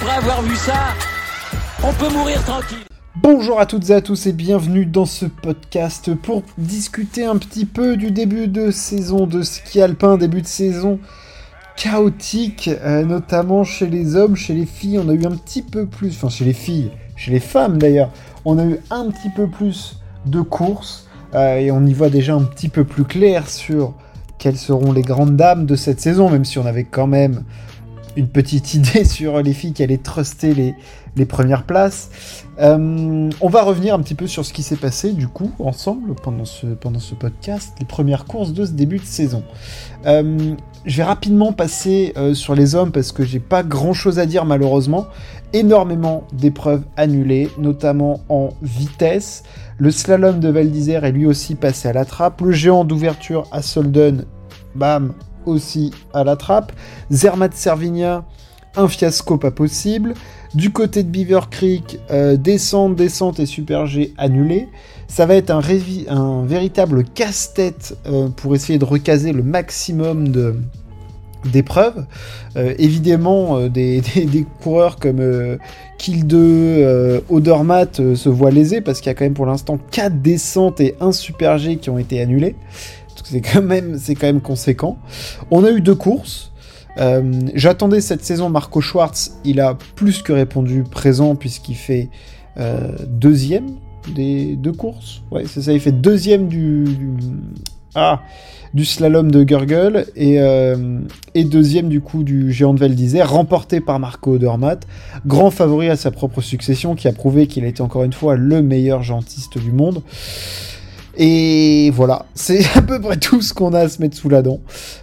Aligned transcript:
après 0.00 0.16
avoir 0.16 0.42
vu 0.42 0.54
ça, 0.54 0.94
on 1.82 1.92
peut 1.92 2.12
mourir 2.12 2.42
tranquille. 2.44 2.78
Bonjour 3.16 3.58
à 3.58 3.66
toutes 3.66 3.90
et 3.90 3.94
à 3.94 4.00
tous 4.00 4.26
et 4.26 4.32
bienvenue 4.32 4.86
dans 4.86 5.06
ce 5.06 5.26
podcast 5.26 6.14
pour 6.14 6.42
discuter 6.56 7.24
un 7.24 7.36
petit 7.36 7.64
peu 7.64 7.96
du 7.96 8.12
début 8.12 8.46
de 8.46 8.70
saison 8.70 9.26
de 9.26 9.42
ski 9.42 9.80
alpin, 9.80 10.16
début 10.16 10.42
de 10.42 10.46
saison 10.46 11.00
chaotique, 11.76 12.70
euh, 12.82 13.04
notamment 13.04 13.64
chez 13.64 13.88
les 13.88 14.14
hommes, 14.14 14.36
chez 14.36 14.54
les 14.54 14.66
filles, 14.66 15.00
on 15.00 15.08
a 15.08 15.14
eu 15.14 15.24
un 15.24 15.36
petit 15.36 15.62
peu 15.62 15.86
plus, 15.86 16.10
enfin 16.10 16.28
chez 16.28 16.44
les 16.44 16.52
filles, 16.52 16.92
chez 17.16 17.32
les 17.32 17.40
femmes 17.40 17.78
d'ailleurs, 17.78 18.10
on 18.44 18.58
a 18.58 18.64
eu 18.64 18.78
un 18.90 19.10
petit 19.10 19.30
peu 19.34 19.48
plus 19.48 20.00
de 20.26 20.42
courses 20.42 21.08
euh, 21.34 21.56
et 21.56 21.72
on 21.72 21.84
y 21.84 21.92
voit 21.92 22.10
déjà 22.10 22.34
un 22.34 22.44
petit 22.44 22.68
peu 22.68 22.84
plus 22.84 23.04
clair 23.04 23.48
sur 23.48 23.94
quelles 24.38 24.58
seront 24.58 24.92
les 24.92 25.02
grandes 25.02 25.36
dames 25.36 25.66
de 25.66 25.74
cette 25.74 26.00
saison, 26.00 26.30
même 26.30 26.44
si 26.44 26.58
on 26.58 26.66
avait 26.66 26.84
quand 26.84 27.08
même 27.08 27.42
une 28.18 28.28
petite 28.28 28.74
idée 28.74 29.04
sur 29.04 29.40
les 29.40 29.52
filles 29.52 29.72
qui 29.72 29.82
allaient 29.82 29.96
truster 29.96 30.52
les, 30.54 30.74
premières 31.26 31.64
places. 31.64 32.44
Euh, 32.60 33.28
on 33.40 33.48
va 33.48 33.62
revenir 33.62 33.92
un 33.92 33.98
petit 33.98 34.14
peu 34.14 34.28
sur 34.28 34.44
ce 34.44 34.52
qui 34.52 34.62
s'est 34.62 34.76
passé 34.76 35.12
du 35.12 35.26
coup 35.26 35.50
ensemble 35.58 36.14
pendant 36.14 36.44
ce, 36.44 36.66
pendant 36.66 37.00
ce 37.00 37.16
podcast, 37.16 37.74
les 37.80 37.86
premières 37.86 38.24
courses 38.24 38.52
de 38.52 38.64
ce 38.64 38.70
début 38.70 38.98
de 38.98 39.04
saison. 39.04 39.42
Euh, 40.06 40.54
je 40.84 40.96
vais 40.96 41.02
rapidement 41.02 41.52
passer 41.52 42.12
euh, 42.16 42.34
sur 42.34 42.54
les 42.54 42.76
hommes 42.76 42.92
parce 42.92 43.10
que 43.10 43.24
j'ai 43.24 43.40
pas 43.40 43.64
grand 43.64 43.94
chose 43.94 44.20
à 44.20 44.26
dire 44.26 44.44
malheureusement. 44.44 45.06
Énormément 45.52 46.24
d'épreuves 46.32 46.84
annulées, 46.96 47.50
notamment 47.58 48.20
en 48.28 48.50
vitesse. 48.62 49.42
Le 49.78 49.90
slalom 49.90 50.38
de 50.38 50.48
Val 50.48 50.70
d'Isère 50.70 51.04
est 51.04 51.12
lui 51.12 51.26
aussi 51.26 51.56
passé 51.56 51.88
à 51.88 51.92
la 51.92 52.04
trappe. 52.04 52.42
Le 52.42 52.52
géant 52.52 52.84
d'ouverture 52.84 53.48
à 53.50 53.60
Solden, 53.60 54.24
bam, 54.76 55.14
aussi 55.48 55.92
à 56.14 56.24
la 56.24 56.36
trappe. 56.36 56.72
Zermatt 57.10 57.54
Servigna, 57.54 58.24
un 58.76 58.88
fiasco 58.88 59.36
pas 59.36 59.50
possible. 59.50 60.14
Du 60.54 60.70
côté 60.70 61.02
de 61.02 61.08
Beaver 61.08 61.50
Creek, 61.50 61.98
euh, 62.10 62.36
descente, 62.36 62.96
descente 62.96 63.38
et 63.38 63.46
Super 63.46 63.86
G 63.86 64.14
annulé. 64.16 64.68
Ça 65.06 65.26
va 65.26 65.34
être 65.34 65.50
un, 65.50 65.60
véritable 66.44 67.04
casse-tête 67.04 67.96
euh, 68.06 68.28
pour 68.28 68.54
essayer 68.54 68.78
de 68.78 68.84
recaser 68.84 69.32
le 69.32 69.42
maximum 69.42 70.28
de, 70.28 70.54
d'épreuves. 71.50 72.06
Euh, 72.56 72.74
évidemment, 72.78 73.60
des, 73.68 74.02
coureurs 74.62 74.96
comme 74.96 75.58
Kill 75.98 76.26
2, 76.26 77.24
Odermatt 77.28 78.14
se 78.14 78.28
voient 78.28 78.50
lésés 78.50 78.80
parce 78.80 79.00
qu'il 79.00 79.10
y 79.10 79.12
a 79.12 79.14
quand 79.14 79.24
même 79.24 79.34
pour 79.34 79.46
l'instant 79.46 79.78
4 79.90 80.22
descentes 80.22 80.80
et 80.80 80.94
1 81.00 81.12
Super 81.12 81.58
G 81.58 81.76
qui 81.76 81.90
ont 81.90 81.98
été 81.98 82.20
annulés. 82.20 82.56
C'est 83.24 83.40
quand, 83.40 83.62
même, 83.62 83.98
c'est 83.98 84.14
quand 84.14 84.26
même 84.26 84.40
conséquent. 84.40 84.98
On 85.50 85.64
a 85.64 85.70
eu 85.70 85.80
deux 85.80 85.94
courses. 85.94 86.52
Euh, 86.98 87.32
j'attendais 87.54 88.00
cette 88.00 88.24
saison 88.24 88.48
Marco 88.48 88.80
Schwartz, 88.80 89.38
il 89.44 89.60
a 89.60 89.76
plus 89.94 90.22
que 90.22 90.32
répondu 90.32 90.82
présent 90.82 91.36
puisqu'il 91.36 91.76
fait 91.76 92.08
euh, 92.58 92.90
deuxième 93.06 93.66
des 94.14 94.56
deux 94.56 94.72
courses. 94.72 95.22
Ouais, 95.30 95.44
c'est 95.46 95.62
ça, 95.62 95.72
il 95.72 95.80
fait 95.80 95.92
deuxième 95.92 96.48
du, 96.48 96.86
ah, 97.94 98.22
du 98.74 98.84
slalom 98.84 99.30
de 99.30 99.44
Gurgle 99.44 100.06
et, 100.16 100.40
euh, 100.40 101.00
et, 101.34 101.44
deuxième 101.44 101.88
du 101.88 102.00
coup 102.00 102.24
du 102.24 102.52
géant 102.52 102.74
de 102.74 102.80
Val 102.80 102.94
remporté 103.22 103.80
par 103.80 104.00
Marco 104.00 104.32
Odermatt, 104.32 104.86
grand 105.26 105.50
favori 105.50 105.88
à 105.88 105.96
sa 105.96 106.10
propre 106.10 106.40
succession 106.40 106.94
qui 106.94 107.06
a 107.06 107.12
prouvé 107.12 107.46
qu'il 107.46 107.64
a 107.64 107.68
été 107.68 107.80
encore 107.80 108.04
une 108.04 108.12
fois 108.12 108.36
le 108.36 108.60
meilleur 108.62 109.02
gentiste 109.02 109.58
du 109.58 109.72
monde. 109.72 110.02
Et 111.18 111.90
voilà, 111.90 112.26
c'est 112.34 112.64
à 112.76 112.80
peu 112.80 113.00
près 113.00 113.16
tout 113.16 113.42
ce 113.42 113.52
qu'on 113.52 113.74
a 113.74 113.80
à 113.80 113.88
se 113.88 114.00
mettre 114.00 114.16
sous 114.16 114.28
la 114.28 114.40
dent. 114.40 114.60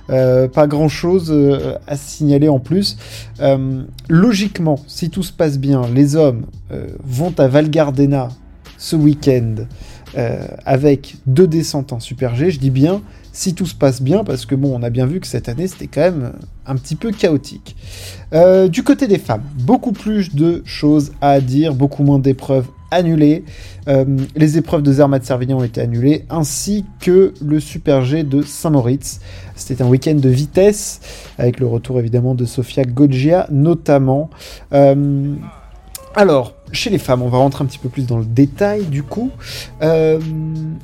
Euh, 0.09 0.47
pas 0.47 0.66
grand 0.66 0.88
chose 0.88 1.27
euh, 1.30 1.77
à 1.88 1.97
signaler 1.97 2.47
en 2.47 2.59
plus. 2.59 2.97
Euh, 3.41 3.83
logiquement, 4.08 4.80
si 4.87 5.09
tout 5.09 5.23
se 5.23 5.33
passe 5.33 5.59
bien, 5.59 5.81
les 5.93 6.15
hommes 6.15 6.45
vont 7.04 7.33
à 7.37 7.48
Val 7.48 7.70
Gardena 7.70 8.30
ce 8.77 8.95
week-end 8.95 9.55
avec 10.65 11.15
deux 11.25 11.48
descentes 11.48 11.93
en 11.93 11.99
Super 11.99 12.36
G. 12.36 12.49
Je 12.49 12.59
dis 12.59 12.71
bien 12.71 13.02
si 13.33 13.54
tout 13.54 13.65
se 13.65 13.75
passe 13.75 14.02
bien, 14.02 14.23
parce 14.23 14.45
que 14.45 14.55
bon, 14.55 14.73
on 14.73 14.81
a 14.81 14.89
bien 14.89 15.05
vu 15.05 15.20
que 15.20 15.27
cette 15.27 15.49
année 15.49 15.67
c'était 15.67 15.87
quand 15.87 16.02
même 16.02 16.31
un 16.65 16.75
petit 16.75 16.95
peu 16.95 17.11
chaotique. 17.11 17.75
du 18.70 18.83
côté 18.83 19.08
des 19.08 19.20
femmes, 19.20 19.43
beaucoup 19.59 19.92
plus 19.92 20.33
de 20.33 20.64
choses 20.65 21.11
à 21.21 21.39
dire, 21.39 21.75
beaucoup 21.75 22.04
moins 22.04 22.20
d'épreuves 22.20 22.67
annulées. 22.92 23.44
Euh, 23.88 24.06
les 24.36 24.58
épreuves 24.58 24.82
de 24.82 24.92
Zermatt 24.92 25.23
Servignan 25.23 25.60
ont 25.60 25.64
été 25.64 25.82
annulées, 25.82 26.26
ainsi 26.30 26.86
que 27.00 27.34
le 27.44 27.60
Super 27.60 28.04
G 28.04 28.23
de 28.23 28.42
Saint-Moritz. 28.42 29.20
C'était 29.56 29.82
un 29.82 29.88
week-end 29.88 30.16
de 30.16 30.30
vitesse, 30.30 31.00
avec 31.38 31.60
le 31.60 31.68
retour 31.68 32.00
évidemment 32.00 32.36
de 32.36 32.46
Sofia 32.46 32.84
Goggia 32.84 33.48
notamment. 33.52 34.30
Euh, 34.73 35.36
alors, 36.16 36.54
chez 36.72 36.90
les 36.90 36.98
femmes, 36.98 37.22
on 37.22 37.28
va 37.28 37.38
rentrer 37.40 37.64
un 37.64 37.68
petit 37.68 37.78
peu 37.78 37.90
plus 37.90 38.06
dans 38.06 38.18
le 38.18 38.26
détail 38.26 38.86
du 38.86 39.04
coup. 39.04 39.32
Euh, 39.82 40.20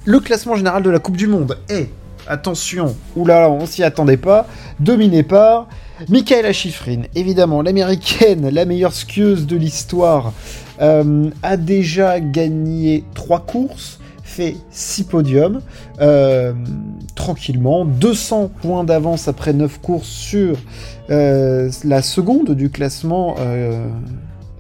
le 0.06 0.20
classement 0.20 0.56
général 0.56 0.84
de 0.84 0.90
la 0.90 1.00
Coupe 1.00 1.16
du 1.16 1.28
Monde 1.28 1.58
est, 1.70 1.90
attention, 2.28 2.96
oulala, 3.16 3.50
on 3.50 3.66
s'y 3.66 3.84
attendait 3.84 4.18
pas, 4.18 4.48
dominé 4.80 5.24
par 5.24 5.68
Michaela 6.10 6.54
Schifrin, 6.54 7.04
évidemment, 7.16 7.62
l'américaine, 7.62 8.50
la 8.50 8.66
meilleure 8.66 8.94
skieuse 8.94 9.46
de 9.46 9.56
l'histoire, 9.56 10.34
euh, 10.82 11.30
a 11.44 11.58
déjà 11.58 12.20
gagné 12.20 13.04
3 13.14 13.42
courses, 13.42 14.00
fait 14.24 14.56
6 14.72 15.04
podiums, 15.04 15.62
euh, 16.00 16.54
tranquillement, 17.16 17.86
200 17.86 18.52
points 18.62 18.84
d'avance 18.84 19.28
après 19.28 19.54
9 19.54 19.80
courses 19.80 20.08
sur 20.08 20.58
euh, 21.10 21.70
la 21.84 22.02
seconde 22.02 22.52
du 22.52 22.70
classement, 22.70 23.36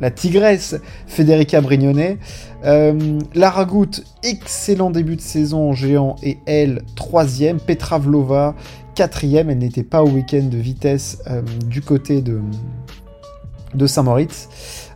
la 0.01 0.11
tigresse 0.11 0.75
Federica 1.07 1.61
Brignone. 1.61 2.17
Lara 3.33 3.65
Goutte, 3.65 4.03
excellent 4.23 4.91
début 4.91 5.15
de 5.15 5.21
saison 5.21 5.69
en 5.69 5.73
géant, 5.73 6.17
et 6.21 6.37
elle, 6.45 6.81
troisième. 6.95 7.59
Petra 7.59 7.97
Vlova, 7.99 8.55
quatrième. 8.93 9.49
Elle 9.49 9.59
n'était 9.59 9.83
pas 9.83 10.03
au 10.03 10.09
week-end 10.09 10.43
de 10.43 10.57
vitesse 10.57 11.23
du 11.67 11.81
côté 11.81 12.21
de, 12.21 13.87
Saint-Moritz. 13.87 14.49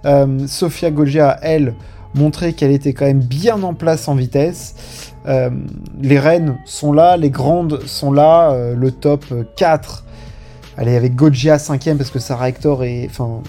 Euh, 0.05 0.45
Sofia 0.47 0.91
Goggia, 0.91 1.39
elle, 1.41 1.73
montrait 2.15 2.53
qu'elle 2.53 2.71
était 2.71 2.93
quand 2.93 3.05
même 3.05 3.21
bien 3.21 3.61
en 3.63 3.73
place 3.73 4.07
en 4.07 4.15
vitesse. 4.15 5.11
Euh, 5.27 5.49
les 6.01 6.19
reines 6.19 6.57
sont 6.65 6.93
là, 6.93 7.17
les 7.17 7.29
grandes 7.29 7.81
sont 7.85 8.11
là, 8.11 8.51
euh, 8.51 8.75
le 8.75 8.91
top 8.91 9.25
4. 9.55 10.05
Allez, 10.77 10.95
avec 10.95 11.15
Goggia 11.15 11.57
5ème 11.57 11.97
parce 11.97 12.11
que 12.11 12.19
Sarah 12.19 12.49
Hector 12.49 12.83
est. 12.83 13.07
Enfin, 13.09 13.41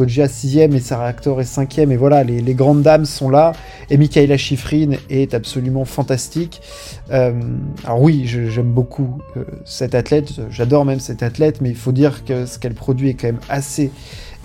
Goggia 0.00 0.28
6ème 0.28 0.74
et 0.74 0.80
Sarah 0.80 1.10
Hector 1.10 1.42
est 1.42 1.56
5ème. 1.56 1.90
Et 1.90 1.96
voilà, 1.98 2.24
les, 2.24 2.54
grandes 2.54 2.80
dames 2.80 3.04
sont 3.04 3.28
là. 3.28 3.52
Et 3.90 3.98
Michaela 3.98 4.38
Schifrin 4.38 4.92
est 5.10 5.34
absolument 5.34 5.84
fantastique. 5.84 6.62
alors, 7.10 8.00
oui, 8.00 8.24
j'aime 8.26 8.72
beaucoup 8.72 9.20
cette 9.66 9.94
athlète. 9.94 10.32
J'adore 10.48 10.86
même 10.86 11.00
cette 11.00 11.22
athlète. 11.22 11.60
Mais 11.60 11.68
il 11.68 11.76
faut 11.76 11.92
dire 11.92 12.24
que 12.24 12.46
ce 12.46 12.58
qu'elle 12.58 12.72
produit 12.72 13.10
est 13.10 13.14
quand 13.14 13.28
même 13.28 13.40
assez 13.50 13.90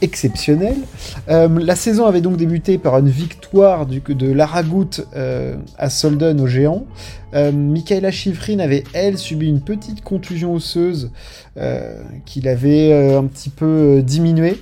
exceptionnel. 0.02 0.76
Euh, 1.30 1.48
la 1.60 1.76
saison 1.76 2.06
avait 2.06 2.22
donc 2.22 2.38
débuté 2.38 2.78
par 2.78 2.98
une 2.98 3.10
victoire 3.10 3.86
de 3.86 4.32
Laragout 4.32 5.02
euh, 5.16 5.56
à 5.78 5.90
Solden 5.90 6.40
au 6.42 6.48
géant. 6.48 6.86
Euh, 7.34 7.52
Michaela 7.52 8.12
Schifrin 8.12 8.60
avait, 8.60 8.84
elle, 8.94 9.18
subi 9.18 9.48
une 9.48 9.62
petite 9.62 10.04
contusion 10.04 10.54
osseuse 10.54 11.12
euh, 11.58 11.98
qui 12.26 12.42
l'avait 12.42 13.16
un 13.16 13.26
petit 13.26 13.50
peu 13.50 14.02
diminuée. 14.06 14.58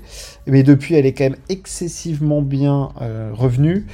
Mais 0.48 0.64
depuis, 0.64 0.96
elle 0.96 1.06
est 1.06 1.14
quand 1.14 1.26
même 1.26 1.36
excessivement 1.50 2.42
bien 2.42 2.90
revenue. 3.34 3.86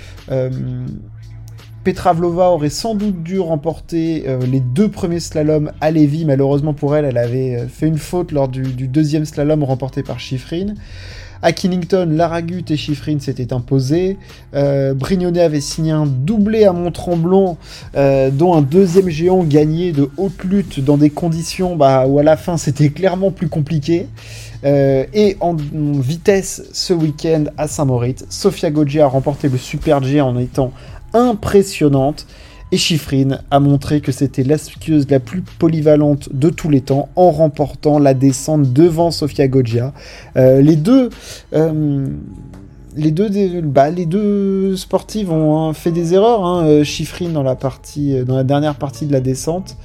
Petra 1.83 2.13
Vlova 2.13 2.49
aurait 2.49 2.69
sans 2.69 2.93
doute 2.93 3.23
dû 3.23 3.39
remporter 3.39 4.25
les 4.51 4.59
deux 4.59 4.89
premiers 4.89 5.19
slaloms 5.19 5.71
à 5.79 5.91
Lévis. 5.91 6.25
Malheureusement 6.25 6.73
pour 6.73 6.95
elle, 6.95 7.05
elle 7.05 7.17
avait 7.17 7.67
fait 7.67 7.87
une 7.87 7.97
faute 7.97 8.31
lors 8.31 8.47
du, 8.47 8.63
du 8.63 8.87
deuxième 8.87 9.25
slalom 9.25 9.63
remporté 9.63 10.03
par 10.03 10.19
Schifrin. 10.19 10.73
À 11.41 11.53
Killington, 11.53 12.07
Laragut 12.11 12.65
et 12.69 12.75
Schifrin 12.75 13.19
s'étaient 13.19 13.53
imposés. 13.53 14.17
Euh, 14.53 14.93
Brignonnet 14.93 15.41
avait 15.41 15.61
signé 15.61 15.91
un 15.91 16.05
doublé 16.05 16.65
à 16.65 16.73
Mont-Tremblant, 16.73 17.57
euh, 17.95 18.29
dont 18.29 18.55
un 18.55 18.61
deuxième 18.61 19.09
géant 19.09 19.43
gagné 19.43 19.93
de 19.93 20.09
haute 20.17 20.43
lutte 20.43 20.83
dans 20.83 20.97
des 20.97 21.09
conditions 21.09 21.75
bah, 21.77 22.05
où 22.07 22.19
à 22.19 22.23
la 22.23 22.35
fin 22.35 22.57
c'était 22.57 22.89
clairement 22.89 23.31
plus 23.31 23.47
compliqué. 23.47 24.07
Euh, 24.65 25.05
et 25.13 25.37
en, 25.39 25.55
vitesse 25.55 26.63
ce 26.73 26.93
week-end 26.93 27.45
à 27.57 27.67
Saint-Moritz, 27.69 28.25
Sofia 28.29 28.69
Goggia 28.69 29.05
a 29.05 29.07
remporté 29.07 29.47
le 29.47 29.57
Super 29.57 30.03
G 30.03 30.19
en 30.19 30.37
étant 30.37 30.73
impressionnante. 31.13 32.25
Et 32.71 32.77
Chiffrine 32.77 33.39
a 33.49 33.59
montré 33.59 33.99
que 33.99 34.11
c'était 34.11 34.43
la 34.43 34.57
skieuse 34.59 35.09
la 35.09 35.19
plus 35.19 35.41
polyvalente 35.41 36.29
de 36.33 36.49
tous 36.49 36.69
les 36.69 36.81
temps 36.81 37.09
en 37.15 37.31
remportant 37.31 37.97
la 37.97 38.13
descente 38.13 38.73
devant 38.73 39.09
Sofia 39.09 39.47
Goggia. 39.47 39.93
Euh, 40.37 40.61
les 40.61 40.75
deux. 40.75 41.09
Euh, 41.53 42.07
bah, 43.63 43.89
les 43.89 44.05
deux 44.05 44.75
sportives 44.75 45.31
ont 45.31 45.69
hein, 45.69 45.73
fait 45.73 45.91
des 45.91 46.13
erreurs. 46.13 46.45
Hein. 46.45 46.65
Euh, 46.67 46.83
dans 47.33 47.43
la 47.43 47.55
partie, 47.55 48.23
dans 48.23 48.35
la 48.35 48.43
dernière 48.43 48.75
partie 48.75 49.05
de 49.05 49.13
la 49.13 49.21
descente, 49.21 49.77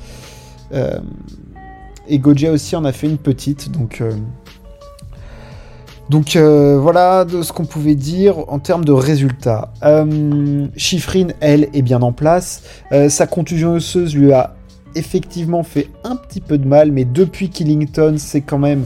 et 2.09 2.19
Goggia 2.19 2.51
aussi 2.51 2.77
en 2.77 2.85
a 2.85 2.93
fait 2.93 3.07
une 3.07 3.19
petite. 3.19 3.71
Donc 3.71 4.03
Donc 6.11 6.37
voilà 6.37 7.25
de 7.25 7.43
ce 7.43 7.53
qu'on 7.53 7.65
pouvait 7.65 7.95
dire 7.95 8.39
en 8.49 8.59
termes 8.59 8.85
de 8.85 8.93
résultats. 8.93 9.73
Euh, 9.83 10.67
elle, 11.41 11.69
est 11.73 11.83
bien 11.83 12.03
en 12.03 12.13
place. 12.13 12.63
sa 13.09 13.27
contusion 13.27 13.75
osseuse 13.75 14.15
lui 14.15 14.33
a 14.33 14.55
effectivement 14.97 15.63
fait 15.63 15.89
un 16.05 16.17
petit 16.17 16.41
peu 16.41 16.59
de 16.59 16.67
mal, 16.67 16.93
mais 16.93 17.05
depuis 17.05 17.49
Killington, 17.49 18.17
c'est 18.19 18.43
quand 18.43 18.59
même 18.59 18.85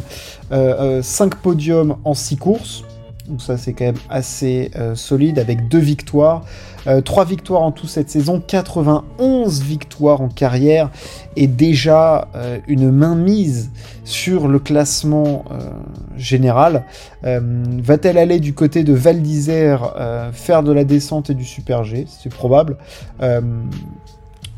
5 0.50 1.34
podiums 1.36 1.96
en 2.04 2.14
6 2.14 2.36
courses. 2.36 2.84
Donc 3.28 3.42
ça 3.42 3.58
c'est 3.58 3.74
quand 3.74 3.84
même 3.84 3.98
assez 4.08 4.70
euh, 4.76 4.94
solide 4.94 5.38
avec 5.38 5.68
deux 5.68 5.78
victoires. 5.78 6.44
Euh, 6.86 7.02
trois 7.02 7.26
victoires 7.26 7.62
en 7.62 7.72
tout 7.72 7.86
cette 7.86 8.08
saison, 8.08 8.42
91 8.44 9.62
victoires 9.62 10.22
en 10.22 10.28
carrière 10.28 10.90
et 11.36 11.46
déjà 11.46 12.28
euh, 12.34 12.58
une 12.68 12.90
mainmise 12.90 13.70
sur 14.04 14.48
le 14.48 14.58
classement 14.58 15.44
général. 16.16 16.84
Va-t-elle 17.22 18.16
aller 18.16 18.40
du 18.40 18.54
côté 18.54 18.82
de 18.82 18.94
Val 18.94 19.20
d'Isère 19.20 20.30
faire 20.32 20.62
de 20.62 20.72
la 20.72 20.84
descente 20.84 21.28
et 21.28 21.34
du 21.34 21.44
Super 21.44 21.84
G? 21.84 22.06
C'est 22.08 22.32
probable. 22.32 22.78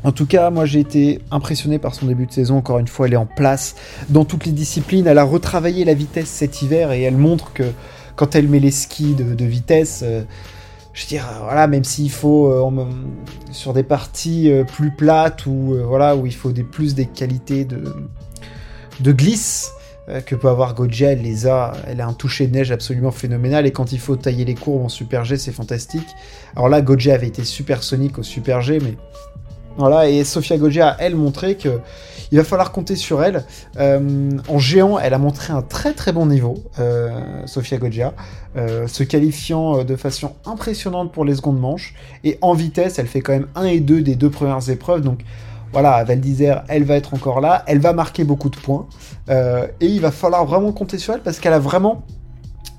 En 0.03 0.11
tout 0.11 0.25
cas, 0.25 0.49
moi 0.49 0.65
j'ai 0.65 0.79
été 0.79 1.19
impressionné 1.29 1.77
par 1.77 1.93
son 1.93 2.05
début 2.07 2.25
de 2.25 2.31
saison. 2.31 2.57
Encore 2.57 2.79
une 2.79 2.87
fois, 2.87 3.07
elle 3.07 3.13
est 3.13 3.17
en 3.17 3.27
place 3.27 3.75
dans 4.09 4.25
toutes 4.25 4.45
les 4.45 4.51
disciplines. 4.51 5.05
Elle 5.05 5.19
a 5.19 5.23
retravaillé 5.23 5.85
la 5.85 5.93
vitesse 5.93 6.29
cet 6.29 6.61
hiver 6.61 6.91
et 6.91 7.01
elle 7.01 7.17
montre 7.17 7.53
que 7.53 7.63
quand 8.15 8.35
elle 8.35 8.47
met 8.47 8.59
les 8.59 8.71
skis 8.71 9.13
de, 9.13 9.45
vitesse, 9.45 10.01
euh, 10.03 10.23
je 10.93 11.03
veux 11.03 11.07
dire, 11.07 11.25
voilà, 11.43 11.67
même 11.67 11.83
s'il 11.83 12.11
faut 12.11 12.47
euh, 12.47 12.85
sur 13.51 13.73
des 13.73 13.83
parties 13.83 14.51
euh, 14.51 14.63
plus 14.63 14.91
plates 14.91 15.45
ou 15.45 15.77
voilà 15.85 16.15
où 16.15 16.25
il 16.25 16.33
faut 16.35 16.49
plus 16.49 16.95
des 16.95 17.05
qualités 17.05 17.65
de, 17.65 17.83
de 18.99 19.11
glisse 19.11 19.71
que 20.25 20.35
peut 20.35 20.49
avoir 20.49 20.73
Goja, 20.73 21.11
elle 21.11 21.21
les 21.21 21.47
a, 21.47 21.73
elle 21.87 22.01
a 22.01 22.07
un 22.07 22.11
toucher 22.11 22.47
de 22.47 22.53
neige 22.53 22.71
absolument 22.71 23.11
phénoménal 23.11 23.65
et 23.65 23.71
quand 23.71 23.93
il 23.93 23.99
faut 23.99 24.17
tailler 24.17 24.43
les 24.43 24.55
courbes 24.55 24.83
en 24.83 24.89
Super 24.89 25.23
G, 25.23 25.37
c'est 25.37 25.53
fantastique. 25.53 26.07
Alors 26.55 26.67
là, 26.67 26.81
Goja 26.81 27.13
avait 27.13 27.27
été 27.27 27.45
supersonique 27.45 28.17
au 28.17 28.23
Super 28.23 28.61
G, 28.61 28.79
mais 28.81 28.97
voilà, 29.77 30.09
et 30.09 30.23
Sofia 30.23 30.57
Goggia 30.57 30.89
a, 30.89 30.95
elle, 30.99 31.15
montré 31.15 31.55
que 31.55 31.79
il 32.31 32.37
va 32.37 32.43
falloir 32.45 32.71
compter 32.71 32.95
sur 32.95 33.23
elle. 33.23 33.43
Euh, 33.77 34.31
en 34.47 34.57
géant, 34.57 34.97
elle 34.97 35.13
a 35.13 35.17
montré 35.17 35.51
un 35.51 35.61
très 35.61 35.93
très 35.93 36.13
bon 36.13 36.25
niveau, 36.25 36.63
euh, 36.79 37.19
Sofia 37.45 37.77
Goggia, 37.77 38.13
euh, 38.55 38.87
se 38.87 39.03
qualifiant 39.03 39.83
de 39.83 39.95
façon 39.97 40.33
impressionnante 40.45 41.11
pour 41.11 41.25
les 41.25 41.35
secondes 41.35 41.59
manches. 41.59 41.93
Et 42.23 42.37
en 42.41 42.53
vitesse, 42.53 42.99
elle 42.99 43.07
fait 43.07 43.21
quand 43.21 43.33
même 43.33 43.47
1 43.55 43.65
et 43.65 43.79
2 43.81 44.01
des 44.01 44.15
deux 44.15 44.29
premières 44.29 44.69
épreuves. 44.69 45.01
Donc 45.01 45.19
voilà, 45.73 46.03
Val 46.05 46.21
elle 46.69 46.83
va 46.85 46.95
être 46.95 47.13
encore 47.13 47.41
là. 47.41 47.63
Elle 47.67 47.79
va 47.79 47.91
marquer 47.91 48.23
beaucoup 48.23 48.49
de 48.49 48.57
points. 48.57 48.87
et 49.29 49.85
il 49.85 49.99
va 49.99 50.11
falloir 50.11 50.45
vraiment 50.45 50.71
compter 50.71 50.97
sur 50.97 51.13
elle 51.13 51.21
parce 51.21 51.39
qu'elle 51.39 51.53
a 51.53 51.59
vraiment 51.59 52.03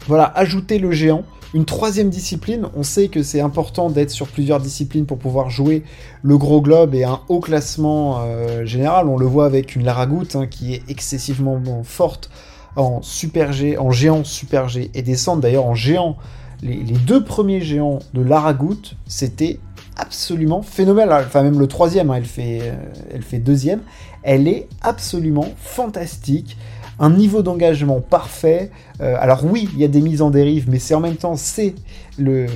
voilà, 0.07 0.33
ajouté 0.35 0.79
le 0.79 0.93
géant 0.93 1.25
une 1.55 1.67
troisième 1.67 2.09
discipline, 2.09 2.69
on 2.75 2.83
sait 2.83 3.09
que 3.09 3.23
c'est 3.23 3.41
important 3.41 3.91
d'être 3.91 4.11
sur 4.11 4.27
plusieurs 4.27 4.59
disciplines 4.59 5.05
pour 5.05 5.19
pouvoir 5.19 5.51
jouer 5.51 5.83
le 6.23 6.39
gros 6.39 6.63
globe 6.63 6.95
et 6.95 7.05
un 7.05 7.21
haut 7.29 7.41
classement 7.41 8.21
euh, 8.23 8.65
général. 8.65 9.07
On 9.09 9.19
le 9.19 9.27
voit 9.27 9.45
avec 9.45 9.77
une 9.77 9.85
Laragoute 9.85 10.35
hein, 10.35 10.47
qui 10.47 10.73
est 10.73 10.83
excessivement 10.89 11.61
forte 11.85 12.31
en 12.77 13.03
super 13.03 13.53
G, 13.53 13.77
en 13.77 13.91
géant 13.91 14.25
super 14.25 14.69
G 14.71 14.91
et 14.95 15.03
descente. 15.03 15.41
D'ailleurs 15.41 15.67
en 15.67 15.75
géant, 15.75 16.17
les, 16.63 16.77
deux 16.77 17.23
premiers 17.23 17.61
géants 17.61 17.99
de 18.15 18.23
Laragoute, 18.23 18.97
c'était 19.07 19.61
absolument 19.97 20.63
phénoménal. 20.63 21.25
Enfin 21.27 21.43
même 21.43 21.59
le 21.59 21.67
troisième, 21.67 22.11
hein, 22.11 22.23
euh, 22.39 22.75
elle 23.13 23.23
fait 23.23 23.39
deuxième. 23.39 23.81
Elle 24.23 24.49
est 24.49 24.69
absolument 24.81 25.49
fantastique 25.59 26.57
un 26.99 27.11
niveau 27.11 27.43
d'engagement 27.43 28.01
parfait. 28.01 28.71
Euh, 29.01 29.17
alors 29.19 29.45
oui, 29.45 29.69
il 29.73 29.81
y 29.81 29.85
a 29.85 29.89
des 29.89 30.01
mises 30.01 30.23
en 30.23 30.31
dérive, 30.31 30.69
mais 30.69 30.79
c'est 30.79 30.95
en 30.95 31.01
même 31.01 31.17
temps, 31.17 31.37
c'est 31.37 31.75
le, 32.19 32.47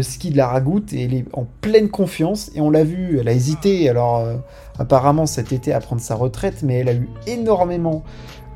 ski 0.00 0.30
de 0.30 0.36
la 0.36 0.48
ragoute 0.48 0.92
et 0.92 1.04
elle 1.04 1.14
est 1.14 1.24
en 1.32 1.46
pleine 1.60 1.88
confiance. 1.88 2.50
Et 2.54 2.60
on 2.60 2.70
l'a 2.70 2.84
vu, 2.84 3.18
elle 3.20 3.28
a 3.28 3.32
hésité, 3.32 3.88
alors 3.88 4.18
euh, 4.18 4.36
apparemment 4.78 5.26
cet 5.26 5.52
été 5.52 5.72
à 5.72 5.80
prendre 5.80 6.02
sa 6.02 6.14
retraite, 6.14 6.62
mais 6.62 6.80
elle 6.80 6.88
a 6.88 6.94
eu 6.94 7.08
énormément 7.26 8.02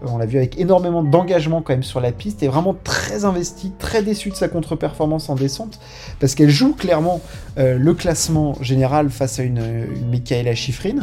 on 0.02 0.18
l'a 0.18 0.26
vu 0.26 0.38
avec 0.38 0.58
énormément 0.58 1.02
d'engagement 1.02 1.62
quand 1.62 1.72
même 1.72 1.82
sur 1.82 2.00
la 2.00 2.12
piste 2.12 2.42
et 2.42 2.48
vraiment 2.48 2.74
très 2.84 3.24
investi, 3.24 3.72
très 3.78 4.02
déçu 4.02 4.30
de 4.30 4.34
sa 4.34 4.48
contre-performance 4.48 5.28
en 5.28 5.34
descente 5.34 5.78
parce 6.18 6.34
qu'elle 6.34 6.50
joue 6.50 6.74
clairement 6.74 7.20
euh, 7.58 7.78
le 7.78 7.94
classement 7.94 8.54
général 8.62 9.10
face 9.10 9.38
à 9.38 9.42
une, 9.42 9.58
une 9.58 10.08
Michaela 10.08 10.54
Schifrin 10.54 11.00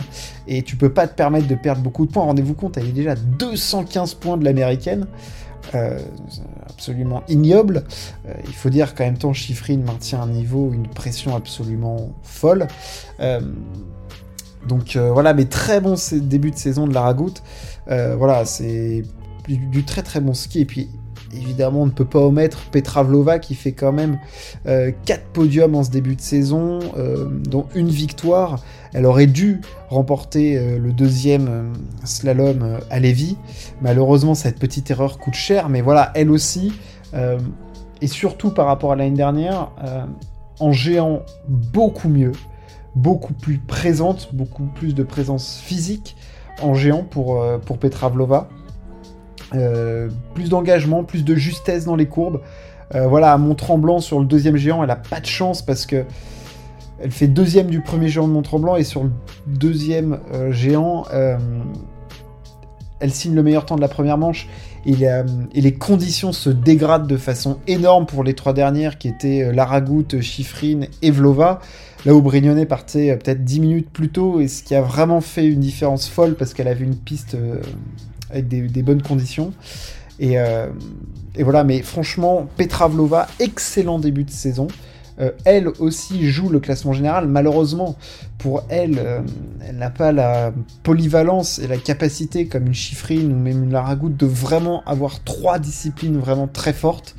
et 0.47 0.63
tu 0.63 0.75
peux 0.75 0.91
pas 0.91 1.07
te 1.07 1.15
permettre 1.15 1.47
de 1.47 1.55
perdre 1.55 1.81
beaucoup 1.81 2.05
de 2.05 2.11
points. 2.11 2.23
Rendez-vous 2.23 2.53
compte, 2.53 2.77
elle 2.77 2.87
est 2.87 2.93
déjà 2.93 3.15
215 3.15 4.15
points 4.15 4.37
de 4.37 4.45
l'américaine. 4.45 5.07
Euh, 5.75 5.99
absolument 6.69 7.23
ignoble. 7.27 7.83
Euh, 8.27 8.33
il 8.45 8.53
faut 8.53 8.69
dire 8.69 8.95
qu'en 8.95 9.05
même 9.05 9.17
temps, 9.17 9.33
Schifrin 9.33 9.77
maintient 9.77 10.21
un 10.21 10.27
niveau, 10.27 10.71
une 10.71 10.87
pression 10.87 11.35
absolument 11.35 12.13
folle. 12.23 12.67
Donc 14.67 14.97
voilà, 14.97 15.33
mais 15.33 15.45
très 15.45 15.81
bon 15.81 15.95
début 16.11 16.51
de 16.51 16.57
saison 16.57 16.87
de 16.87 16.93
la 16.93 17.01
Ragoute. 17.01 17.43
Euh, 17.89 18.15
voilà, 18.17 18.45
c'est 18.45 19.03
du, 19.47 19.83
très 19.83 20.01
très 20.01 20.19
bon 20.19 20.33
ski. 20.33 20.61
Et 20.61 20.65
puis 20.65 20.89
évidemment, 21.33 21.81
on 21.81 21.85
ne 21.85 21.91
peut 21.91 22.05
pas 22.05 22.19
omettre 22.19 22.69
Petra 22.71 23.03
Vlova 23.03 23.39
qui 23.39 23.55
fait 23.55 23.71
quand 23.71 23.91
même 23.91 24.19
4 24.65 24.67
euh, 24.67 24.91
podiums 25.33 25.75
en 25.75 25.83
ce 25.83 25.91
début 25.91 26.15
de 26.15 26.21
saison, 26.21 26.79
euh, 26.97 27.27
dont 27.49 27.65
une 27.75 27.89
victoire. 27.89 28.63
Elle 28.93 29.05
aurait 29.05 29.27
dû 29.27 29.61
remporter 29.89 30.77
le 30.79 30.91
deuxième 30.91 31.73
slalom 32.03 32.79
à 32.89 32.99
Lévis. 32.99 33.37
Malheureusement, 33.81 34.33
cette 34.33 34.59
petite 34.59 34.89
erreur 34.89 35.19
coûte 35.19 35.35
cher, 35.35 35.69
mais 35.69 35.81
voilà, 35.81 36.11
elle 36.15 36.31
aussi, 36.31 36.73
et 38.01 38.07
surtout 38.07 38.49
par 38.49 38.65
rapport 38.65 38.93
à 38.93 38.95
l'année 38.95 39.15
dernière, 39.15 39.69
en 40.59 40.71
géant 40.71 41.21
beaucoup 41.47 42.09
mieux, 42.09 42.31
beaucoup 42.95 43.33
plus 43.33 43.57
présente, 43.57 44.29
beaucoup 44.33 44.65
plus 44.65 44.95
de 44.95 45.03
présence 45.03 45.59
physique 45.59 46.15
en 46.61 46.73
géant 46.73 47.03
pour, 47.03 47.41
euh, 47.41 47.57
pour 47.57 47.77
Petra 47.77 48.09
Vlova. 48.09 48.49
Euh, 49.53 50.09
plus 50.33 50.49
d'engagement, 50.49 51.03
plus 51.03 51.23
de 51.23 51.35
justesse 51.35 51.85
dans 51.85 51.95
les 51.95 52.07
courbes. 52.07 52.41
Euh, 52.95 53.07
voilà, 53.07 53.33
à 53.33 53.37
Mont-Tremblant 53.37 53.99
sur 53.99 54.19
le 54.19 54.25
deuxième 54.25 54.57
géant, 54.57 54.83
elle 54.83 54.91
a 54.91 54.95
pas 54.95 55.19
de 55.19 55.25
chance 55.25 55.61
parce 55.61 55.85
que 55.85 56.05
elle 56.99 57.11
fait 57.11 57.27
deuxième 57.27 57.67
du 57.67 57.81
premier 57.81 58.07
géant 58.07 58.27
de 58.27 58.33
Mont-Tremblant 58.33 58.75
et 58.75 58.83
sur 58.83 59.03
le 59.03 59.11
deuxième 59.45 60.19
géant, 60.49 61.05
elle 62.99 63.11
signe 63.11 63.35
le 63.35 63.43
meilleur 63.43 63.65
temps 63.65 63.75
de 63.75 63.81
la 63.81 63.87
première 63.87 64.17
manche 64.17 64.47
et, 64.85 64.93
et, 65.53 65.61
les 65.61 65.73
conditions 65.73 66.31
se 66.31 66.49
dégradent 66.49 67.07
de 67.07 67.17
façon 67.17 67.57
énorme 67.67 68.05
pour 68.05 68.23
les 68.23 68.33
trois 68.33 68.53
dernières 68.53 68.97
qui 68.97 69.07
étaient 69.09 69.51
Laragout, 69.51 70.21
Chiffrine 70.21 70.87
et 71.01 71.11
Vlova. 71.11 71.59
Là 72.05 72.13
où 72.13 72.21
Brignone 72.21 72.65
partait 72.65 73.11
euh, 73.11 73.15
peut-être 73.17 73.43
10 73.43 73.59
minutes 73.59 73.89
plus 73.89 74.09
tôt, 74.09 74.39
et 74.39 74.47
ce 74.47 74.63
qui 74.63 74.75
a 74.75 74.81
vraiment 74.81 75.21
fait 75.21 75.45
une 75.45 75.59
différence 75.59 76.07
folle 76.07 76.35
parce 76.35 76.53
qu'elle 76.53 76.67
avait 76.67 76.85
une 76.85 76.95
piste 76.95 77.35
euh, 77.35 77.61
avec 78.29 78.47
des, 78.47 78.83
bonnes 78.83 79.01
conditions. 79.01 79.51
Euh, 80.21 80.69
et, 81.35 81.43
voilà, 81.43 81.63
mais 81.63 81.81
franchement, 81.81 82.47
Petra 82.55 82.87
Vlova, 82.87 83.27
excellent 83.39 83.99
début 83.99 84.23
de 84.23 84.31
saison. 84.31 84.67
Elle 85.45 85.67
aussi 85.79 86.29
joue 86.29 86.49
le 86.49 86.59
classement 86.59 86.93
général. 86.93 87.27
Malheureusement, 87.27 87.95
pour 88.37 88.63
elle, 88.69 89.23
elle 89.67 89.77
n'a 89.77 89.89
pas 89.89 90.11
la 90.11 90.53
polyvalence 90.83 91.59
et 91.59 91.67
la 91.67 91.77
capacité, 91.77 92.47
comme 92.47 92.67
une 92.67 92.73
Chiffrine 92.73 93.31
ou 93.31 93.35
même 93.35 93.63
une 93.63 93.71
Laragout, 93.71 94.09
de 94.09 94.25
vraiment 94.25 94.83
avoir 94.85 95.23
trois 95.23 95.57
disciplines 95.59 96.17
vraiment 96.17 96.47
très 96.47 96.73
fortes. 96.73 97.15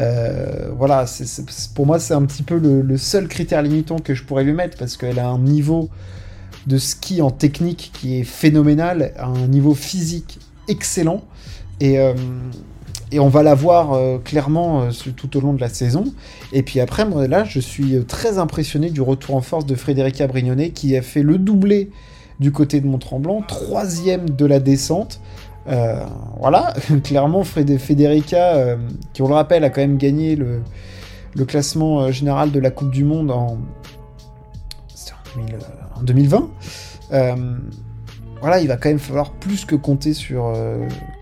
Euh, 0.00 0.70
voilà, 0.76 1.04
pour 1.74 1.86
moi, 1.86 1.98
c'est 1.98 2.14
un 2.14 2.24
petit 2.24 2.42
peu 2.42 2.58
le, 2.58 2.96
seul 2.96 3.28
critère 3.28 3.62
limitant 3.62 3.98
que 3.98 4.14
je 4.14 4.24
pourrais 4.24 4.44
lui 4.44 4.52
mettre 4.52 4.76
parce 4.76 4.96
qu'elle 4.96 5.18
a 5.18 5.28
un 5.28 5.38
niveau 5.38 5.88
de 6.66 6.78
ski 6.78 7.22
en 7.22 7.30
technique 7.30 7.90
qui 7.92 8.18
est 8.20 8.24
phénoménal, 8.24 9.12
un 9.18 9.46
niveau 9.46 9.74
physique 9.74 10.38
excellent. 10.68 11.22
Et, 11.80 11.98
euh, 13.12 13.18
on 13.18 13.28
va 13.28 13.42
la 13.42 13.54
voir 13.54 13.92
euh, 13.92 14.18
clairement 14.18 14.88
tout 15.16 15.36
au 15.36 15.40
long 15.40 15.52
de 15.52 15.60
la 15.60 15.68
saison. 15.68 16.04
Et 16.52 16.62
puis 16.62 16.80
après, 16.80 17.04
moi 17.04 17.26
là, 17.26 17.44
je 17.44 17.60
suis 17.60 18.04
très 18.06 18.38
impressionné 18.38 18.90
du 18.90 19.00
retour 19.00 19.34
en 19.34 19.40
force 19.40 19.66
de 19.66 19.74
Frédérica 19.74 20.26
Brignone 20.26 20.70
qui 20.72 20.96
a 20.96 21.02
fait 21.02 21.22
le 21.22 21.38
doublé 21.38 21.90
du 22.40 22.52
côté 22.52 22.80
de 22.80 22.86
Mont-Tremblant, 22.86 23.42
troisième 23.42 24.30
de 24.30 24.46
la 24.46 24.60
descente. 24.60 25.20
Euh, 25.66 26.04
voilà, 26.38 26.74
clairement, 27.04 27.44
Federica, 27.44 28.54
euh, 28.54 28.76
qui 29.12 29.22
on 29.22 29.28
le 29.28 29.34
rappelle, 29.34 29.64
a 29.64 29.70
quand 29.70 29.80
même 29.80 29.96
gagné 29.96 30.36
le, 30.36 30.62
classement 31.46 32.02
euh, 32.02 32.12
général 32.12 32.50
de 32.52 32.60
la 32.60 32.70
Coupe 32.70 32.90
du 32.90 33.04
Monde 33.04 33.30
en, 33.30 33.58
en 35.96 36.02
2020. 36.02 36.50
voilà, 38.40 38.60
il 38.60 38.68
va 38.68 38.76
quand 38.76 38.88
même 38.88 38.98
falloir 38.98 39.30
plus 39.32 39.64
que 39.64 39.74
compter 39.74 40.12
sur, 40.12 40.52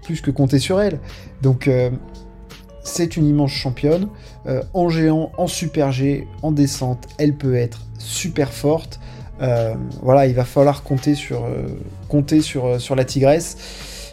plus 0.03 0.21
que 0.21 0.31
compter 0.31 0.59
sur 0.59 0.81
elle. 0.81 0.99
Donc, 1.43 1.71
c'est 2.83 3.17
une 3.17 3.27
immense 3.27 3.53
championne. 3.53 4.09
en 4.75 4.89
géant, 4.89 5.33
en 5.37 5.47
super 5.47 5.93
G, 5.93 6.27
en 6.43 6.53
descente, 6.53 7.09
elle 7.19 7.35
peut 7.35 7.55
être 7.55 7.81
super 7.99 8.53
forte. 8.53 9.01
voilà, 10.03 10.27
il 10.27 10.35
va 10.35 10.45
falloir 10.45 10.83
compter 10.83 11.15
sur, 11.15 11.47
la 12.97 13.05
Tigresse. 13.05 13.57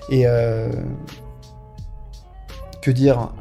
Et, 0.09 0.25
euh, 0.25 0.71
que 2.81 2.91
dire 2.91 3.33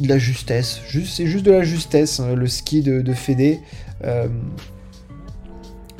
de 0.00 0.08
la 0.08 0.18
justesse. 0.18 0.80
Juste, 0.88 1.16
c'est 1.16 1.26
juste 1.26 1.44
de 1.44 1.52
la 1.52 1.62
justesse, 1.62 2.20
hein, 2.20 2.34
le 2.34 2.46
ski 2.46 2.82
de 2.82 3.12
Fédé. 3.12 3.60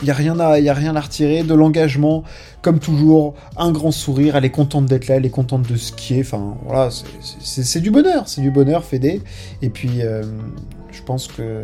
Il 0.03 0.07
n'y 0.07 0.11
a, 0.11 0.15
rien 0.15 0.41
à, 0.41 0.59
y 0.59 0.69
a 0.69 0.75
rien 0.75 0.97
à 0.97 1.01
retirer, 1.01 1.45
de 1.45 1.55
l'engagement, 1.55 2.25
comme 2.61 2.81
toujours, 2.81 3.35
un 3.57 3.71
grand 3.71 3.93
sourire, 3.93 4.35
elle 4.35 4.45
est 4.45 4.51
contente 4.51 4.87
d'être 4.87 5.07
là, 5.07 5.15
elle 5.17 5.27
est 5.27 5.31
contente 5.31 5.63
de 5.71 5.77
skier, 5.77 6.23
enfin 6.23 6.57
voilà, 6.67 6.89
c'est 7.21 7.81
du 7.81 7.93
bonheur, 7.93 8.25
c'est 8.27 8.41
du 8.41 8.51
bonheur 8.51 8.85
Fédé. 8.85 9.23
Et 9.63 9.71
puis, 9.71 10.03
euh, 10.03 10.25
je 10.91 11.03
pense 11.03 11.29
que 11.29 11.63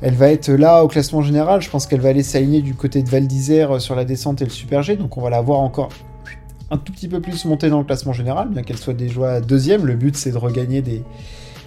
elle 0.00 0.14
va 0.14 0.30
être 0.30 0.50
là 0.50 0.84
au 0.84 0.88
classement 0.88 1.22
général, 1.22 1.60
je 1.60 1.68
pense 1.68 1.86
qu'elle 1.86 2.00
va 2.00 2.10
aller 2.10 2.22
s'aligner 2.22 2.62
du 2.62 2.74
côté 2.74 3.02
de 3.02 3.08
Val 3.08 3.26
d'Isère 3.26 3.80
sur 3.80 3.96
la 3.96 4.04
descente 4.04 4.40
et 4.40 4.44
le 4.44 4.50
Super 4.50 4.82
G, 4.84 4.96
donc 4.96 5.16
on 5.16 5.20
va 5.20 5.30
la 5.30 5.40
voir 5.40 5.58
encore 5.58 5.88
un 6.70 6.76
tout 6.76 6.92
petit 6.92 7.08
peu 7.08 7.20
plus 7.20 7.44
monter 7.44 7.70
dans 7.70 7.78
le 7.78 7.84
classement 7.84 8.12
général, 8.12 8.48
bien 8.48 8.62
qu'elle 8.62 8.78
soit 8.78 8.94
déjà 8.94 9.40
deuxième, 9.40 9.86
le 9.86 9.96
but 9.96 10.16
c'est 10.16 10.30
de 10.30 10.38
regagner 10.38 10.82
des, 10.82 11.02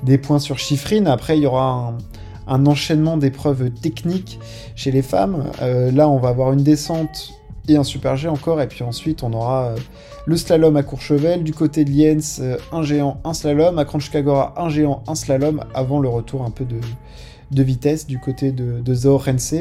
des 0.04 0.18
points 0.18 0.40
sur 0.40 0.60
Chiffrine, 0.60 1.08
après 1.08 1.38
il 1.38 1.44
y 1.44 1.46
aura 1.46 1.66
un 1.66 1.98
un 2.52 2.66
enchaînement 2.66 3.18
d'épreuves 3.18 3.72
techniques 3.72 4.40
chez 4.76 4.92
les 4.92 5.02
femmes. 5.02 5.46
Euh, 5.62 5.90
là, 5.92 6.10
on 6.10 6.18
va 6.18 6.30
avoir 6.30 6.52
une 6.52 6.64
descente 6.64 7.34
et 7.68 7.78
un 7.78 7.84
super 7.84 8.18
G 8.18 8.28
encore, 8.28 8.60
et 8.60 8.68
puis 8.68 8.84
ensuite 8.84 9.24
on 9.24 9.32
aura 9.32 9.68
euh, 9.68 9.78
le 10.26 10.36
slalom 10.36 10.76
à 10.76 10.84
Courchevel, 10.84 11.44
du 11.44 11.54
côté 11.54 11.86
de 11.86 11.92
Liens, 11.92 12.20
euh, 12.40 12.58
un 12.74 12.82
géant, 12.82 13.22
un 13.24 13.34
slalom, 13.34 13.80
à 13.80 13.86
Kranjkagora, 13.86 14.54
un 14.58 14.68
géant, 14.68 15.02
un 15.08 15.16
slalom, 15.16 15.64
avant 15.74 16.00
le 16.00 16.10
retour 16.10 16.44
un 16.44 16.50
peu 16.50 16.66
de, 16.66 17.64
vitesse 17.64 18.06
du 18.06 18.20
côté 18.20 18.52
de, 18.52 18.82
de 18.82 18.94
Zorense. 18.94 19.56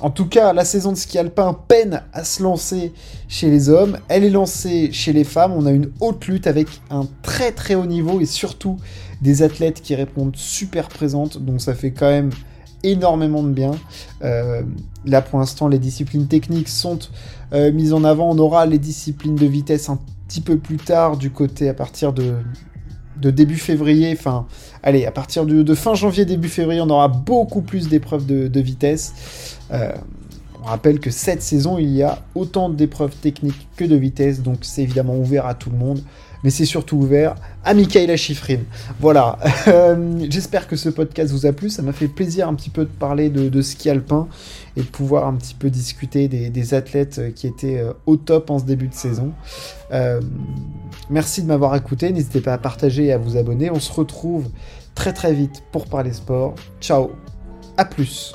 En 0.00 0.10
tout 0.10 0.26
cas, 0.26 0.52
la 0.52 0.64
saison 0.64 0.92
de 0.92 0.96
ski 0.96 1.18
alpin 1.18 1.56
peine 1.68 2.02
à 2.12 2.22
se 2.22 2.42
lancer 2.42 2.92
chez 3.28 3.50
les 3.50 3.70
hommes. 3.70 3.98
Elle 4.08 4.24
est 4.24 4.30
lancée 4.30 4.90
chez 4.92 5.12
les 5.12 5.24
femmes. 5.24 5.52
On 5.52 5.64
a 5.64 5.70
une 5.70 5.90
haute 6.00 6.26
lutte 6.26 6.46
avec 6.46 6.68
un 6.90 7.06
très 7.22 7.52
très 7.52 7.74
haut 7.74 7.86
niveau 7.86 8.20
et 8.20 8.26
surtout 8.26 8.76
des 9.22 9.42
athlètes 9.42 9.80
qui 9.80 9.94
répondent 9.94 10.36
super 10.36 10.88
présentes. 10.88 11.38
Donc 11.38 11.62
ça 11.62 11.74
fait 11.74 11.92
quand 11.92 12.10
même 12.10 12.30
énormément 12.82 13.42
de 13.42 13.50
bien. 13.50 13.72
Euh, 14.22 14.62
là 15.06 15.22
pour 15.22 15.38
l'instant, 15.38 15.66
les 15.66 15.78
disciplines 15.78 16.26
techniques 16.26 16.68
sont 16.68 16.98
euh, 17.54 17.72
mises 17.72 17.94
en 17.94 18.04
avant. 18.04 18.30
On 18.30 18.38
aura 18.38 18.66
les 18.66 18.78
disciplines 18.78 19.36
de 19.36 19.46
vitesse 19.46 19.88
un 19.88 19.98
petit 20.28 20.42
peu 20.42 20.58
plus 20.58 20.76
tard 20.76 21.16
du 21.16 21.30
côté 21.30 21.70
à 21.70 21.74
partir 21.74 22.12
de, 22.12 22.34
début 23.16 23.56
février. 23.56 24.12
Enfin, 24.12 24.46
allez, 24.82 25.06
à 25.06 25.10
partir 25.10 25.46
de, 25.46 25.74
fin 25.74 25.94
janvier, 25.94 26.26
début 26.26 26.50
février, 26.50 26.82
on 26.82 26.90
aura 26.90 27.08
beaucoup 27.08 27.62
plus 27.62 27.88
d'épreuves 27.88 28.26
de 28.26 28.60
vitesse. 28.60 29.55
Euh, 29.72 29.92
on 30.62 30.66
rappelle 30.66 31.00
que 31.00 31.10
cette 31.10 31.42
saison, 31.42 31.78
il 31.78 31.90
y 31.90 32.02
a 32.02 32.22
autant 32.34 32.68
d'épreuves 32.68 33.14
techniques 33.14 33.68
que 33.76 33.84
de 33.84 33.94
vitesse, 33.94 34.42
donc 34.42 34.58
c'est 34.62 34.82
évidemment 34.82 35.16
ouvert 35.16 35.46
à 35.46 35.54
tout 35.54 35.70
le 35.70 35.76
monde, 35.76 36.00
mais 36.42 36.50
c'est 36.50 36.64
surtout 36.64 36.96
ouvert 36.96 37.36
à 37.62 37.74
Michaela 37.74 38.16
Schifrin. 38.16 38.60
Voilà, 38.98 39.38
euh, 39.68 40.26
j'espère 40.28 40.66
que 40.66 40.74
ce 40.74 40.88
podcast 40.88 41.30
vous 41.30 41.46
a 41.46 41.52
plu, 41.52 41.70
ça 41.70 41.82
m'a 41.82 41.92
fait 41.92 42.08
plaisir 42.08 42.48
un 42.48 42.54
petit 42.54 42.70
peu 42.70 42.84
de 42.84 42.90
parler 42.90 43.28
de, 43.28 43.62
ski 43.62 43.90
alpin 43.90 44.28
et 44.76 44.80
de 44.80 44.86
pouvoir 44.86 45.26
un 45.26 45.34
petit 45.34 45.54
peu 45.54 45.70
discuter 45.70 46.26
des, 46.26 46.74
athlètes 46.74 47.34
qui 47.34 47.46
étaient 47.46 47.78
euh, 47.78 47.92
au 48.06 48.16
top 48.16 48.50
en 48.50 48.58
ce 48.58 48.64
début 48.64 48.88
de 48.88 48.94
saison. 48.94 49.32
merci 51.10 51.42
de 51.42 51.46
m'avoir 51.46 51.76
écouté, 51.76 52.10
n'hésitez 52.12 52.40
pas 52.40 52.54
à 52.54 52.58
partager 52.58 53.04
et 53.04 53.12
à 53.12 53.18
vous 53.18 53.36
abonner, 53.36 53.70
on 53.70 53.80
se 53.80 53.92
retrouve 53.92 54.48
très 54.94 55.12
très 55.12 55.32
vite 55.32 55.62
pour 55.70 55.86
parler 55.86 56.12
sport. 56.12 56.54
Ciao, 56.80 57.10
à 57.76 57.84
plus 57.84 58.34